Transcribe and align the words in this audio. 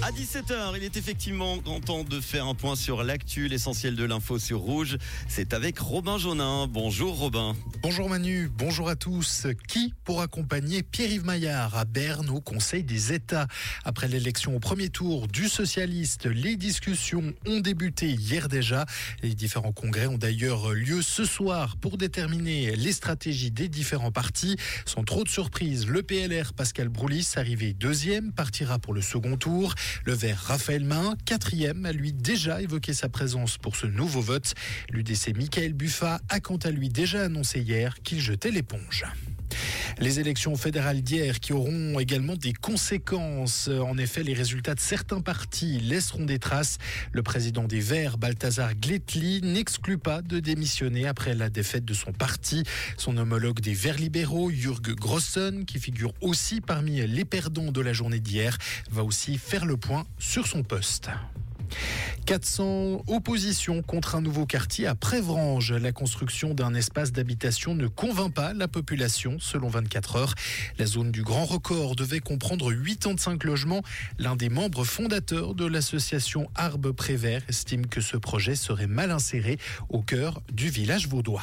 À 0.00 0.10
17h, 0.10 0.72
il 0.76 0.84
est 0.84 0.96
effectivement 0.96 1.58
temps 1.58 2.02
de 2.02 2.20
faire 2.20 2.46
un 2.46 2.54
point 2.54 2.76
sur 2.76 3.04
l'actu, 3.04 3.46
l'essentiel 3.46 3.94
de 3.94 4.04
l'info 4.04 4.38
sur 4.38 4.60
Rouge. 4.60 4.96
C'est 5.28 5.52
avec 5.52 5.78
Robin 5.78 6.18
Jaunin. 6.18 6.66
Bonjour 6.66 7.18
Robin. 7.18 7.54
Bonjour 7.82 8.08
Manu, 8.08 8.48
bonjour 8.48 8.88
à 8.88 8.96
tous. 8.96 9.46
Qui 9.68 9.92
pour 10.04 10.22
accompagner 10.22 10.82
Pierre-Yves 10.82 11.24
Maillard 11.24 11.76
à 11.76 11.84
Berne 11.84 12.30
au 12.30 12.40
Conseil 12.40 12.82
des 12.82 13.12
États? 13.12 13.46
Après 13.84 14.08
l'élection 14.08 14.56
au 14.56 14.60
premier 14.60 14.88
tour 14.88 15.28
du 15.28 15.48
socialiste, 15.48 16.26
les 16.26 16.56
discussions 16.56 17.32
ont 17.46 17.60
débuté 17.60 18.08
hier 18.08 18.48
déjà. 18.48 18.86
Les 19.22 19.34
différents 19.34 19.72
congrès 19.72 20.06
ont 20.06 20.18
d'ailleurs 20.18 20.70
lieu 20.70 21.02
ce 21.02 21.24
soir 21.24 21.76
pour 21.76 21.98
déterminer 21.98 22.74
les 22.76 22.92
stratégies 22.92 23.50
des 23.50 23.68
différents 23.68 24.12
partis. 24.12 24.56
Sans 24.86 25.04
trop 25.04 25.22
de 25.22 25.28
surprises, 25.28 25.86
le 25.86 26.02
PLR 26.02 26.54
Pascal 26.54 26.88
Broulis, 26.88 27.28
arrivé 27.36 27.72
deuxième, 27.74 28.32
partira 28.32 28.78
pour 28.78 28.94
le 28.94 29.02
second 29.02 29.36
tour. 29.36 29.74
Le 30.04 30.12
vert 30.12 30.38
Raphaël 30.38 30.84
Main, 30.84 31.16
quatrième, 31.24 31.86
a 31.86 31.92
lui 31.92 32.12
déjà 32.12 32.60
évoqué 32.62 32.92
sa 32.92 33.08
présence 33.08 33.58
pour 33.58 33.76
ce 33.76 33.86
nouveau 33.86 34.20
vote. 34.20 34.54
L'UDC 34.90 35.36
Michael 35.36 35.72
Buffa 35.72 36.20
a 36.28 36.40
quant 36.40 36.56
à 36.56 36.70
lui 36.70 36.88
déjà 36.88 37.22
annoncé 37.24 37.60
hier 37.60 37.94
qu'il 38.02 38.20
jetait 38.20 38.50
l'éponge. 38.50 39.04
Les 40.02 40.18
élections 40.18 40.56
fédérales 40.56 41.00
d'hier 41.00 41.38
qui 41.38 41.52
auront 41.52 42.00
également 42.00 42.34
des 42.34 42.52
conséquences. 42.52 43.68
En 43.68 43.96
effet, 43.98 44.24
les 44.24 44.34
résultats 44.34 44.74
de 44.74 44.80
certains 44.80 45.20
partis 45.20 45.78
laisseront 45.78 46.24
des 46.24 46.40
traces. 46.40 46.78
Le 47.12 47.22
président 47.22 47.68
des 47.68 47.78
Verts, 47.78 48.18
Balthazar 48.18 48.74
Gletli, 48.74 49.40
n'exclut 49.42 49.98
pas 49.98 50.20
de 50.20 50.40
démissionner 50.40 51.06
après 51.06 51.36
la 51.36 51.50
défaite 51.50 51.84
de 51.84 51.94
son 51.94 52.12
parti. 52.12 52.64
Son 52.96 53.16
homologue 53.16 53.60
des 53.60 53.74
Verts 53.74 53.98
libéraux, 53.98 54.50
Jürg 54.50 54.92
Grossen, 54.92 55.64
qui 55.66 55.78
figure 55.78 56.12
aussi 56.20 56.60
parmi 56.60 57.06
les 57.06 57.24
perdants 57.24 57.70
de 57.70 57.80
la 57.80 57.92
journée 57.92 58.18
d'hier, 58.18 58.58
va 58.90 59.04
aussi 59.04 59.38
faire 59.38 59.66
le 59.66 59.76
point 59.76 60.04
sur 60.18 60.48
son 60.48 60.64
poste. 60.64 61.10
400 62.26 63.02
oppositions 63.08 63.82
contre 63.82 64.14
un 64.14 64.20
nouveau 64.20 64.46
quartier 64.46 64.86
à 64.86 64.94
Prévrange. 64.94 65.72
La 65.72 65.92
construction 65.92 66.54
d'un 66.54 66.74
espace 66.74 67.12
d'habitation 67.12 67.74
ne 67.74 67.86
convainc 67.86 68.32
pas 68.32 68.52
la 68.52 68.68
population, 68.68 69.36
selon 69.40 69.68
24 69.68 70.16
heures. 70.16 70.34
La 70.78 70.86
zone 70.86 71.10
du 71.10 71.22
Grand 71.22 71.44
Record 71.44 71.96
devait 71.96 72.20
comprendre 72.20 72.72
85 72.72 73.44
logements. 73.44 73.82
L'un 74.18 74.36
des 74.36 74.48
membres 74.48 74.84
fondateurs 74.84 75.54
de 75.54 75.66
l'association 75.66 76.48
Arbe 76.54 76.92
Prévert 76.92 77.42
estime 77.48 77.86
que 77.86 78.00
ce 78.00 78.16
projet 78.16 78.54
serait 78.54 78.86
mal 78.86 79.10
inséré 79.10 79.58
au 79.88 80.02
cœur 80.02 80.40
du 80.52 80.68
village 80.68 81.08
vaudois. 81.08 81.42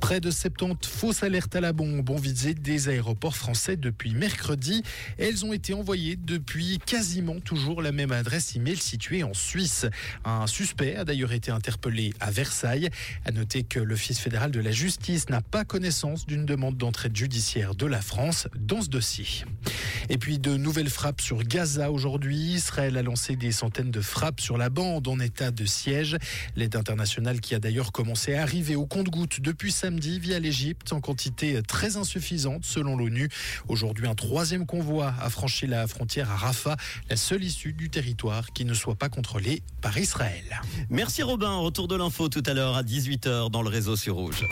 Près 0.00 0.20
de 0.20 0.30
70 0.30 0.88
fausses 0.88 1.22
alertes 1.22 1.54
à 1.56 1.60
la 1.60 1.72
bombe 1.72 2.08
ont 2.08 2.16
visé 2.16 2.54
des 2.54 2.88
aéroports 2.88 3.36
français 3.36 3.76
depuis 3.76 4.14
mercredi. 4.14 4.82
Elles 5.18 5.44
ont 5.44 5.52
été 5.52 5.74
envoyées 5.74 6.16
depuis 6.16 6.78
quasiment 6.84 7.40
toujours 7.40 7.82
la 7.82 7.92
même 7.92 8.12
adresse 8.12 8.56
email 8.56 8.76
située 8.76 9.22
en 9.22 9.34
Suisse. 9.34 9.86
Un 10.24 10.46
suspect 10.46 10.96
a 10.96 11.04
d'ailleurs 11.04 11.32
été 11.32 11.50
interpellé 11.50 12.12
à 12.20 12.30
Versailles. 12.30 12.88
À 13.24 13.32
noter 13.32 13.62
que 13.62 13.80
l'Office 13.80 14.18
fédéral 14.18 14.50
de 14.50 14.60
la 14.60 14.70
justice 14.70 15.28
n'a 15.28 15.40
pas 15.40 15.64
connaissance 15.64 16.26
d'une 16.26 16.46
demande 16.46 16.76
d'entraide 16.76 17.16
judiciaire 17.16 17.74
de 17.74 17.86
la 17.86 18.00
France 18.00 18.48
dans 18.58 18.82
ce 18.82 18.88
dossier. 18.88 19.44
Et 20.12 20.18
puis 20.18 20.40
de 20.40 20.56
nouvelles 20.56 20.90
frappes 20.90 21.20
sur 21.20 21.44
Gaza 21.44 21.92
aujourd'hui. 21.92 22.36
Israël 22.36 22.96
a 22.96 23.02
lancé 23.02 23.36
des 23.36 23.52
centaines 23.52 23.92
de 23.92 24.00
frappes 24.00 24.40
sur 24.40 24.58
la 24.58 24.68
bande 24.68 25.06
en 25.06 25.20
état 25.20 25.52
de 25.52 25.64
siège. 25.64 26.16
L'aide 26.56 26.74
internationale 26.74 27.40
qui 27.40 27.54
a 27.54 27.60
d'ailleurs 27.60 27.92
commencé 27.92 28.34
à 28.34 28.42
arriver 28.42 28.74
au 28.74 28.86
compte-gouttes 28.86 29.40
depuis 29.40 29.70
samedi 29.70 30.18
via 30.18 30.40
l'Égypte 30.40 30.92
en 30.92 31.00
quantité 31.00 31.62
très 31.62 31.96
insuffisante 31.96 32.64
selon 32.64 32.96
l'ONU. 32.96 33.28
Aujourd'hui, 33.68 34.08
un 34.08 34.16
troisième 34.16 34.66
convoi 34.66 35.14
a 35.20 35.30
franchi 35.30 35.68
la 35.68 35.86
frontière 35.86 36.28
à 36.28 36.36
Rafah, 36.36 36.76
la 37.08 37.16
seule 37.16 37.44
issue 37.44 37.72
du 37.72 37.88
territoire 37.88 38.52
qui 38.52 38.64
ne 38.64 38.74
soit 38.74 38.96
pas 38.96 39.08
contrôlée 39.08 39.62
par 39.80 39.96
Israël. 39.96 40.60
Merci 40.88 41.22
Robin, 41.22 41.54
retour 41.58 41.86
de 41.86 41.94
l'info 41.94 42.28
tout 42.28 42.42
à 42.46 42.52
l'heure 42.52 42.76
à 42.76 42.82
18h 42.82 43.52
dans 43.52 43.62
le 43.62 43.68
réseau 43.68 43.94
sur 43.94 44.16
Rouge. 44.16 44.44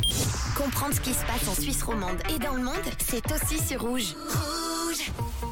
Comprendre 0.54 0.94
ce 0.94 1.00
qui 1.00 1.12
se 1.12 1.24
passe 1.24 1.48
en 1.48 1.60
Suisse 1.60 1.82
romande 1.82 2.18
et 2.32 2.38
dans 2.38 2.54
le 2.54 2.62
monde, 2.62 2.76
c'est 3.04 3.24
aussi 3.32 3.58
sur 3.66 3.80
Rouge. 3.80 4.14
Rouge 4.30 5.47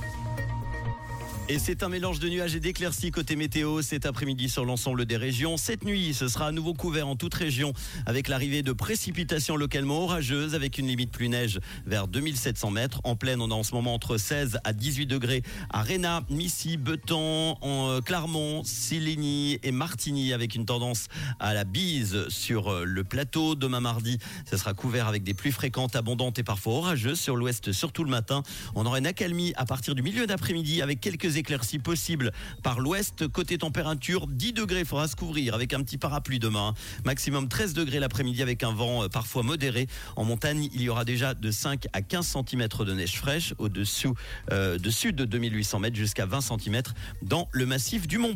et 1.49 1.61
c'est 1.61 1.85
un 1.85 1.89
mélange 1.89 2.19
de 2.19 2.29
nuages 2.29 2.57
et 2.57 2.61
d'éclaircies 2.61 3.13
côté 3.13 3.37
météo 3.37 3.81
cet 3.81 4.05
après-midi 4.05 4.49
sur 4.49 4.65
l'ensemble 4.65 5.07
des 5.07 5.17
régions. 5.17 5.57
Cette 5.57 5.85
nuit, 5.85 6.13
ce 6.13 6.27
sera 6.27 6.49
à 6.49 6.53
nouveau 6.53 6.75
couvert 6.75 7.07
en 7.07 7.15
toute 7.15 7.35
région 7.35 7.73
avec 8.05 8.27
l'arrivée 8.27 8.63
de 8.63 8.73
précipitations 8.73 9.57
localement 9.57 10.03
orageuses 10.03 10.57
avec 10.57 10.79
une 10.79 10.89
limite 10.89 11.13
plus 11.13 11.29
neige 11.29 11.61
vers 11.87 12.09
2700 12.09 12.71
mètres. 12.73 13.01
En 13.05 13.15
pleine, 13.15 13.41
on 13.41 13.51
a 13.53 13.55
en 13.55 13.63
ce 13.63 13.75
moment 13.75 13.95
entre 13.95 14.17
16 14.17 14.59
à 14.65 14.73
18 14.73 15.07
degrés 15.07 15.43
à 15.71 15.83
Réna, 15.83 16.23
Missy, 16.31 16.79
Beton, 16.79 17.57
en 17.61 17.91
euh, 17.91 18.01
Clermont, 18.01 18.65
Siligny 18.65 19.61
et 19.63 19.71
Martigny 19.71 20.33
avec 20.33 20.57
une 20.57 20.67
tendance 20.67 21.07
à 21.39 21.55
la 21.55 21.63
bise 21.63 22.29
sur 22.29 22.73
euh, 22.73 22.85
le 22.85 23.05
plateau. 23.05 23.55
Demain 23.55 23.81
mardi, 23.81 24.19
ce 24.51 24.57
sera 24.57 24.75
couvert 24.75 25.07
avec 25.07 25.23
des 25.23 25.35
pluies 25.35 25.53
fréquentes, 25.53 25.95
abondantes 25.95 26.41
et 26.41 26.45
parfois 26.45 26.75
orageuses 26.75 27.21
sur 27.21 27.37
l'ouest, 27.37 27.71
surtout 27.71 28.03
le 28.03 28.11
matin. 28.11 28.43
On 28.75 28.85
aura 28.85 28.99
une 28.99 29.07
accalmie 29.07 29.53
à 29.57 29.65
partir 29.65 29.95
du 29.95 30.03
milieu 30.03 30.27
d'après-midi 30.27 30.83
avec 30.83 31.01
quelques 31.01 31.36
éclaircies 31.37 31.79
possibles 31.79 32.33
par 32.63 32.81
l'ouest. 32.81 33.29
Côté 33.29 33.59
température, 33.59 34.27
10 34.27 34.53
degrés, 34.53 34.85
faudra 34.85 35.09
se 35.09 35.17
couvrir 35.17 35.55
avec 35.55 35.73
un 35.73 35.83
petit 35.83 35.99
parapluie 35.99 36.39
demain. 36.39 36.75
Maximum 37.05 37.49
13 37.49 37.75
degrés 37.75 38.01
l'après-midi 38.01 38.43
avec 38.43 38.63
un 38.63 38.73
vent 38.73 39.05
euh, 39.05 39.09
parfois 39.09 39.43
modéré. 39.43 39.87
En 40.17 40.25
montagne, 40.25 40.69
il 40.73 40.83
y 40.83 40.89
aura 40.89 41.05
déjà 41.05 41.35
de 41.35 41.51
5 41.51 41.87
à 41.93 42.03
15 42.03 42.37
cm 42.49 42.69
de 42.85 42.93
neige 42.93 43.19
fraîche 43.19 43.55
au-dessous 43.59 44.15
euh, 44.53 44.79
de 44.79 44.91
sud 44.91 45.17
de 45.17 45.25
2800 45.25 45.81
mètres 45.81 45.97
jusqu'à 45.97 46.27
20 46.27 46.41
cm 46.41 46.83
dans 47.23 47.49
le 47.53 47.67
massif 47.67 48.07
du 48.07 48.19
Mont 48.19 48.33
Blanc. 48.33 48.35